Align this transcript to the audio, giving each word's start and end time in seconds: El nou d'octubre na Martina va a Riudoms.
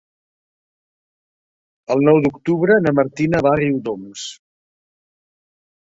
El 1.95 2.01
nou 2.09 2.19
d'octubre 2.25 2.81
na 2.89 2.97
Martina 3.03 3.45
va 3.49 3.55
a 3.55 3.63
Riudoms. 3.63 4.29